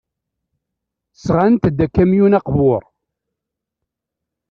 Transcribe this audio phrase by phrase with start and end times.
[1.23, 2.83] Sɣant-d akamyun aqbur.